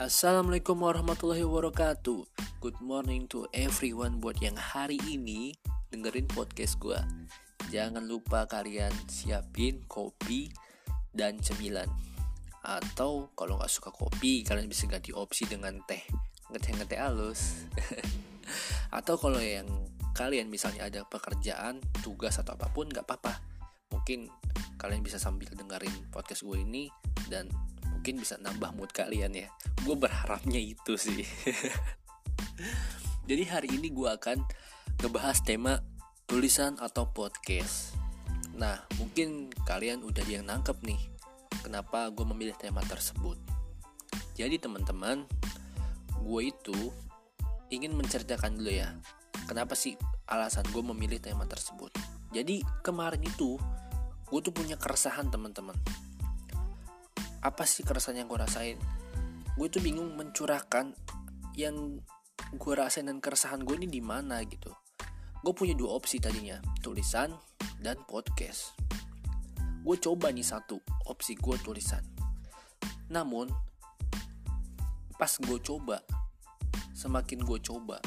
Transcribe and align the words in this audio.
Assalamualaikum 0.00 0.80
warahmatullahi 0.80 1.44
wabarakatuh. 1.44 2.24
Good 2.64 2.80
morning 2.80 3.28
to 3.28 3.44
everyone 3.52 4.16
buat 4.16 4.40
yang 4.40 4.56
hari 4.56 4.96
ini 5.04 5.52
dengerin 5.92 6.24
podcast 6.24 6.80
gue 6.80 6.96
Jangan 7.68 8.08
lupa 8.08 8.48
kalian 8.48 8.88
siapin 9.12 9.84
kopi 9.84 10.48
dan 11.12 11.36
cemilan. 11.44 11.84
Atau 12.64 13.28
kalau 13.36 13.60
nggak 13.60 13.68
suka 13.68 13.92
kopi 13.92 14.40
kalian 14.40 14.72
bisa 14.72 14.88
ganti 14.88 15.12
opsi 15.12 15.44
dengan 15.44 15.76
teh. 15.84 16.00
Ngeteh-ngeteh 16.48 16.96
halus. 16.96 17.68
Atau 18.96 19.20
kalau 19.20 19.36
yang 19.36 19.68
kalian 20.16 20.48
misalnya 20.48 20.88
ada 20.88 21.04
pekerjaan, 21.04 21.76
tugas 22.00 22.40
atau 22.40 22.56
apa 22.56 22.72
pun 22.72 22.88
nggak 22.88 23.04
apa-apa. 23.04 23.36
Mungkin 23.92 24.32
kalian 24.80 25.04
bisa 25.04 25.20
sambil 25.20 25.52
dengerin 25.52 25.92
podcast 26.08 26.40
gue 26.40 26.56
ini 26.56 26.88
dan 27.28 27.52
mungkin 28.00 28.16
bisa 28.16 28.40
nambah 28.40 28.72
mood 28.80 28.96
kalian 28.96 29.36
ya. 29.36 29.52
Gue 29.84 29.92
berharapnya 29.92 30.56
itu 30.56 30.96
sih. 30.96 31.20
Jadi 33.28 33.44
hari 33.44 33.68
ini 33.76 33.92
gue 33.92 34.08
akan 34.08 34.40
ngebahas 35.04 35.44
tema 35.44 35.84
tulisan 36.24 36.80
atau 36.80 37.12
podcast. 37.12 37.92
Nah 38.56 38.88
mungkin 38.96 39.52
kalian 39.68 40.00
udah 40.00 40.24
yang 40.24 40.48
nangkep 40.48 40.80
nih 40.80 40.96
kenapa 41.60 42.08
gue 42.08 42.24
memilih 42.24 42.56
tema 42.56 42.80
tersebut. 42.88 43.36
Jadi 44.32 44.56
teman-teman 44.56 45.28
gue 46.24 46.42
itu 46.48 46.96
ingin 47.68 47.92
menceritakan 47.92 48.56
dulu 48.56 48.80
ya 48.80 48.96
kenapa 49.44 49.76
sih 49.76 49.92
alasan 50.24 50.64
gue 50.72 50.80
memilih 50.80 51.20
tema 51.20 51.44
tersebut. 51.44 51.92
Jadi 52.32 52.64
kemarin 52.80 53.20
itu 53.20 53.60
gue 54.24 54.40
tuh 54.40 54.56
punya 54.56 54.80
keresahan 54.80 55.28
teman-teman 55.28 55.76
apa 57.40 57.64
sih 57.64 57.80
keresahan 57.80 58.20
yang 58.20 58.28
gue 58.28 58.40
rasain? 58.40 58.78
Gue 59.56 59.68
tuh 59.72 59.80
bingung 59.80 60.12
mencurahkan 60.16 60.92
yang 61.56 62.00
gue 62.52 62.74
rasain 62.76 63.08
dan 63.08 63.20
keresahan 63.20 63.64
gue 63.64 63.76
ini 63.80 63.88
di 63.88 64.02
mana 64.04 64.40
gitu. 64.44 64.72
Gue 65.40 65.52
punya 65.56 65.72
dua 65.72 65.96
opsi 65.96 66.20
tadinya 66.20 66.60
tulisan 66.84 67.32
dan 67.80 67.96
podcast. 68.04 68.76
Gue 69.80 69.96
coba 69.96 70.28
nih 70.28 70.44
satu 70.44 70.76
opsi 71.08 71.36
gue 71.36 71.56
tulisan. 71.64 72.04
Namun 73.08 73.48
pas 75.16 75.32
gue 75.36 75.58
coba 75.64 76.00
semakin 76.92 77.40
gue 77.44 77.58
coba 77.64 78.00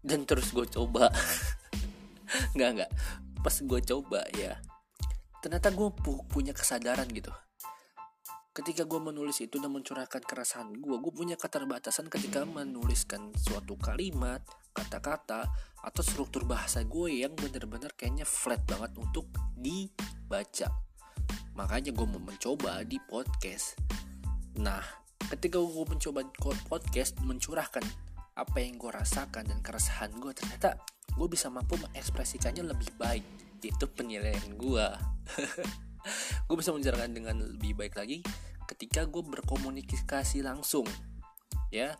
dan 0.00 0.24
terus 0.24 0.52
gue 0.56 0.64
coba. 0.64 1.12
Nggak 2.56 2.70
nggak. 2.80 2.90
Pas 3.44 3.56
gue 3.60 3.80
coba 3.84 4.20
ya 4.36 4.56
ternyata 5.38 5.70
gue 5.70 5.88
punya 6.28 6.50
kesadaran 6.50 7.06
gitu 7.14 7.30
ketika 8.58 8.82
gue 8.82 8.98
menulis 8.98 9.38
itu 9.38 9.62
dan 9.62 9.70
mencurahkan 9.70 10.18
keresahan 10.18 10.74
gue 10.74 10.96
gue 10.98 11.12
punya 11.14 11.38
keterbatasan 11.38 12.10
ketika 12.10 12.42
menuliskan 12.42 13.30
suatu 13.38 13.78
kalimat 13.78 14.42
kata-kata 14.74 15.46
atau 15.78 16.02
struktur 16.02 16.42
bahasa 16.42 16.82
gue 16.82 17.22
yang 17.22 17.38
bener-bener 17.38 17.94
kayaknya 17.94 18.26
flat 18.26 18.58
banget 18.66 18.90
untuk 18.98 19.30
dibaca. 19.54 20.74
Makanya 21.54 21.94
gue 21.94 22.06
mau 22.10 22.18
mencoba 22.18 22.82
di 22.82 22.98
podcast. 23.06 23.78
Nah 24.58 24.82
ketika 25.30 25.62
gue 25.62 25.86
mencoba 25.86 26.26
podcast 26.66 27.14
mencurahkan 27.22 27.86
apa 28.34 28.58
yang 28.58 28.74
gue 28.74 28.90
rasakan 28.90 29.54
dan 29.54 29.62
keresahan 29.62 30.10
gue 30.18 30.34
ternyata 30.34 30.82
gue 31.14 31.28
bisa 31.30 31.46
mampu 31.46 31.78
mengekspresikannya 31.78 32.66
lebih 32.66 32.90
baik. 32.98 33.22
Itu 33.62 33.86
penilaian 33.86 34.58
gue 34.58 34.86
gue 36.46 36.56
bisa 36.56 36.70
menjelaskan 36.74 37.12
dengan 37.12 37.36
lebih 37.42 37.78
baik 37.78 37.94
lagi 37.98 38.22
ketika 38.68 39.08
gue 39.08 39.24
berkomunikasi 39.24 40.44
langsung 40.44 40.84
ya 41.72 41.96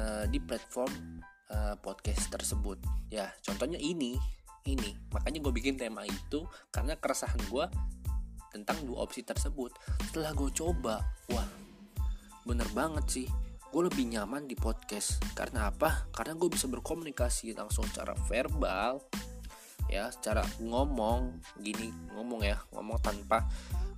uh, 0.00 0.24
di 0.28 0.40
platform 0.40 1.20
uh, 1.52 1.76
podcast 1.80 2.32
tersebut. 2.32 2.80
Ya 3.12 3.32
contohnya 3.44 3.76
ini 3.80 4.16
ini. 4.68 4.96
Makanya 5.12 5.38
gue 5.40 5.52
bikin 5.52 5.80
tema 5.80 6.04
itu 6.04 6.44
karena 6.72 6.96
keresahan 6.96 7.40
gue 7.48 7.66
tentang 8.52 8.80
dua 8.84 9.04
opsi 9.04 9.24
tersebut. 9.24 9.72
Setelah 10.08 10.32
gue 10.32 10.50
coba 10.52 11.04
wah 11.32 11.48
bener 12.44 12.68
banget 12.72 13.04
sih. 13.08 13.28
Gue 13.68 13.84
lebih 13.84 14.08
nyaman 14.08 14.48
di 14.48 14.56
podcast. 14.56 15.20
Karena 15.36 15.68
apa? 15.68 16.08
Karena 16.08 16.32
gue 16.32 16.48
bisa 16.48 16.64
berkomunikasi 16.72 17.52
langsung 17.52 17.84
secara 17.84 18.16
verbal 18.28 19.04
ya 19.88 20.12
secara 20.12 20.44
ngomong 20.60 21.40
gini 21.64 21.88
ngomong 22.12 22.44
ya 22.44 22.60
ngomong 22.76 23.00
tanpa 23.00 23.48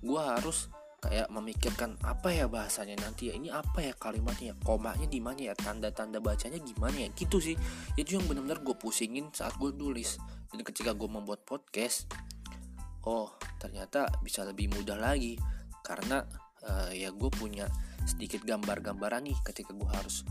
gue 0.00 0.22
harus 0.22 0.70
kayak 1.00 1.32
memikirkan 1.32 1.96
apa 2.04 2.28
ya 2.28 2.44
bahasanya 2.44 3.00
nanti 3.00 3.32
ya 3.32 3.34
ini 3.40 3.48
apa 3.48 3.80
ya 3.80 3.96
kalimatnya 3.96 4.52
komanya 4.60 5.08
di 5.08 5.16
mana 5.16 5.40
ya 5.40 5.54
tanda-tanda 5.56 6.20
bacanya 6.20 6.60
gimana 6.60 6.92
ya 6.92 7.08
gitu 7.16 7.40
sih. 7.40 7.56
Itu 7.96 8.20
yang 8.20 8.28
benar-benar 8.28 8.60
gue 8.60 8.76
pusingin 8.76 9.32
saat 9.32 9.56
gue 9.56 9.72
nulis. 9.72 10.20
Dan 10.52 10.60
ketika 10.60 10.92
gue 10.92 11.08
membuat 11.08 11.40
podcast 11.48 12.04
oh 13.08 13.32
ternyata 13.56 14.12
bisa 14.20 14.44
lebih 14.44 14.68
mudah 14.76 15.00
lagi. 15.00 15.40
Karena 15.80 16.20
uh, 16.68 16.92
ya 16.92 17.08
gue 17.16 17.30
punya 17.32 17.64
sedikit 18.04 18.44
gambar-gambaran 18.44 19.24
nih 19.24 19.40
ketika 19.40 19.72
gue 19.72 19.88
harus 19.88 20.28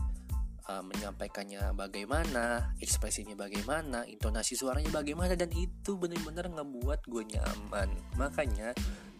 uh, 0.70 0.82
menyampaikannya 0.86 1.74
bagaimana, 1.74 2.74
ekspresinya 2.78 3.34
bagaimana, 3.34 4.06
intonasi 4.06 4.54
suaranya 4.54 4.94
bagaimana 4.94 5.34
dan 5.34 5.50
itu 5.50 5.98
benar-benar 5.98 6.46
ngebuat 6.46 7.10
gue 7.10 7.24
nyaman. 7.34 7.88
Makanya 8.14 8.70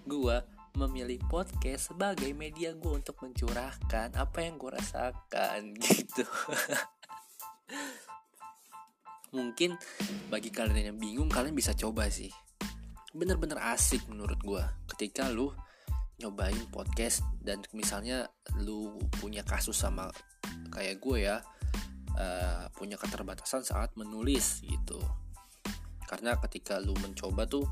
gue 0.06 0.36
memilih 0.78 1.18
podcast 1.26 1.90
sebagai 1.90 2.30
media 2.30 2.70
gue 2.78 2.92
untuk 2.94 3.18
mencurahkan 3.18 4.14
apa 4.14 4.38
yang 4.38 4.54
gue 4.54 4.70
rasakan 4.70 5.74
gitu. 5.86 6.24
Mungkin 9.34 9.78
bagi 10.30 10.50
kalian 10.50 10.94
yang 10.94 10.98
bingung 10.98 11.30
kalian 11.30 11.54
bisa 11.54 11.74
coba 11.74 12.06
sih. 12.10 12.30
Bener-bener 13.10 13.58
asik 13.74 14.06
menurut 14.06 14.38
gue 14.38 14.62
ketika 14.94 15.26
lu 15.26 15.50
nyobain 16.20 16.60
podcast 16.68 17.24
dan 17.40 17.64
misalnya 17.72 18.28
lu 18.60 19.00
punya 19.16 19.40
kasus 19.40 19.80
sama 19.80 20.12
kayak 20.68 21.00
gue 21.00 21.24
ya 21.24 21.40
uh, 22.14 22.68
punya 22.76 23.00
keterbatasan 23.00 23.64
saat 23.64 23.96
menulis 23.96 24.60
gitu. 24.62 25.00
Karena 26.04 26.36
ketika 26.42 26.76
lu 26.82 26.92
mencoba 27.00 27.48
tuh 27.48 27.64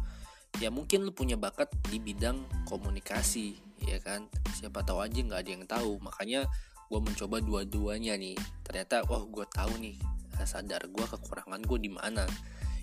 ya 0.58 0.72
mungkin 0.72 1.04
lu 1.04 1.12
punya 1.12 1.36
bakat 1.36 1.68
di 1.92 2.00
bidang 2.00 2.48
komunikasi 2.64 3.58
ya 3.84 4.00
kan? 4.00 4.26
Siapa 4.56 4.82
tahu 4.82 5.04
aja 5.04 5.18
nggak 5.20 5.40
ada 5.44 5.50
yang 5.50 5.64
tahu. 5.68 6.00
Makanya 6.00 6.48
gue 6.88 7.00
mencoba 7.04 7.44
dua-duanya 7.44 8.16
nih. 8.16 8.38
Ternyata 8.64 9.04
wah 9.06 9.22
gue 9.28 9.44
tahu 9.52 9.76
nih 9.76 9.96
eh, 10.40 10.48
sadar 10.48 10.88
gue 10.88 11.04
kekurangan 11.04 11.60
gue 11.60 11.78
di 11.78 11.90
mana. 11.92 12.24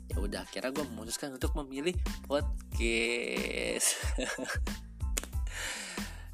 Ya 0.05 0.21
udah 0.21 0.45
akhirnya 0.45 0.69
gue 0.69 0.85
memutuskan 0.85 1.33
untuk 1.33 1.57
memilih 1.57 1.97
podcast 2.29 3.97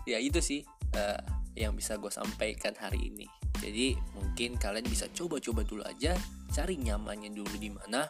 ya 0.05 0.17
itu 0.17 0.39
sih 0.41 0.61
uh, 0.95 1.21
yang 1.55 1.75
bisa 1.75 1.99
gue 1.99 2.11
sampaikan 2.11 2.71
hari 2.79 3.11
ini. 3.11 3.27
Jadi 3.59 3.93
mungkin 4.15 4.55
kalian 4.55 4.87
bisa 4.87 5.11
coba-coba 5.11 5.61
dulu 5.67 5.83
aja 5.83 6.15
cari 6.51 6.79
nyamannya 6.79 7.31
dulu 7.35 7.55
di 7.59 7.69
mana. 7.69 8.07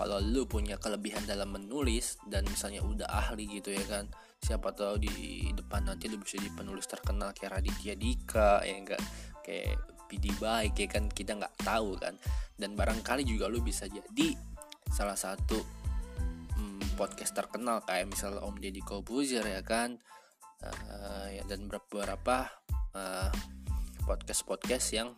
Kalau 0.00 0.16
lu 0.16 0.48
punya 0.48 0.80
kelebihan 0.80 1.28
dalam 1.28 1.52
menulis 1.52 2.16
dan 2.24 2.48
misalnya 2.48 2.80
udah 2.80 3.08
ahli 3.08 3.44
gitu 3.60 3.68
ya 3.68 3.84
kan 3.84 4.08
siapa 4.40 4.72
tahu 4.72 4.96
di 4.96 5.12
depan 5.52 5.84
nanti 5.84 6.08
lu 6.08 6.16
bisa 6.16 6.40
jadi 6.40 6.48
penulis 6.56 6.88
terkenal 6.88 7.36
kayak 7.36 7.60
Raditya 7.60 7.92
Dika 7.92 8.64
ya 8.64 8.74
enggak? 8.80 9.02
Kayak 9.44 9.76
PD 10.08 10.32
baik 10.40 10.74
ya 10.80 10.88
kan? 10.88 11.04
Kita 11.12 11.36
nggak 11.36 11.54
tahu 11.60 12.00
kan? 12.00 12.16
Dan 12.56 12.72
barangkali 12.76 13.28
juga 13.28 13.52
lu 13.52 13.60
bisa 13.60 13.84
jadi 13.84 14.32
salah 14.88 15.16
satu 15.16 15.60
hmm, 16.56 16.96
podcast 16.96 17.36
terkenal 17.36 17.84
kayak 17.84 18.08
misalnya 18.08 18.40
Om 18.42 18.56
Deddy 18.58 18.82
Kobuzer 18.82 19.44
ya 19.44 19.62
kan 19.62 20.00
uh, 20.64 21.28
dan 21.48 21.66
beberapa 21.66 22.46
uh, 22.94 23.30
podcast-podcast 24.06 24.86
yang 24.94 25.14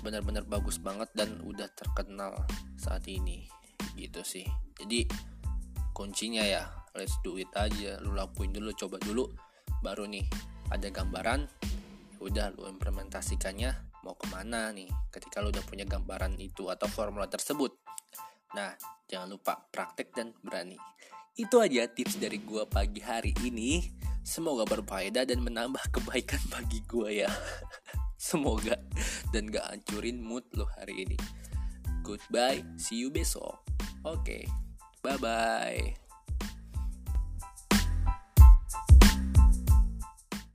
benar-benar 0.00 0.44
bagus 0.44 0.76
banget 0.76 1.08
dan 1.16 1.40
udah 1.40 1.68
terkenal 1.72 2.36
saat 2.76 3.04
ini 3.08 3.48
gitu 3.96 4.20
sih. 4.20 4.44
Jadi 4.76 5.08
kuncinya 5.96 6.44
ya 6.44 6.68
let's 6.96 7.16
do 7.24 7.40
it 7.40 7.48
aja. 7.56 8.00
Lu 8.00 8.12
lakuin 8.12 8.52
dulu 8.52 8.72
coba 8.76 9.00
dulu 9.00 9.28
baru 9.80 10.08
nih 10.08 10.24
ada 10.72 10.88
gambaran 10.88 11.44
udah 12.24 12.56
lu 12.56 12.64
implementasikannya 12.68 14.00
mau 14.04 14.16
ke 14.16 14.28
mana 14.28 14.72
nih? 14.72 14.88
Ketika 15.08 15.40
lu 15.40 15.52
udah 15.52 15.64
punya 15.64 15.84
gambaran 15.84 16.36
itu 16.40 16.68
atau 16.68 16.88
formula 16.88 17.28
tersebut. 17.28 17.72
Nah 18.56 18.76
jangan 19.08 19.28
lupa 19.28 19.60
praktek 19.72 20.12
dan 20.12 20.32
berani. 20.40 20.76
Itu 21.34 21.58
aja 21.58 21.88
tips 21.90 22.20
dari 22.20 22.38
gua 22.44 22.68
pagi 22.68 23.02
hari 23.02 23.34
ini 23.42 24.03
Semoga 24.24 24.64
berfaedah 24.64 25.28
dan 25.28 25.44
menambah 25.44 25.84
kebaikan 25.92 26.40
bagi 26.48 26.80
gue 26.88 27.22
ya. 27.22 27.30
Semoga 28.16 28.80
dan 29.36 29.52
gak 29.52 29.68
hancurin 29.68 30.24
mood 30.24 30.48
lo 30.56 30.64
hari 30.80 31.04
ini. 31.04 31.18
Goodbye, 32.00 32.64
see 32.80 33.04
you 33.04 33.12
besok. 33.12 33.60
Oke, 34.04 34.16
okay. 34.20 34.42
bye 35.04 35.20
bye. 35.20 36.03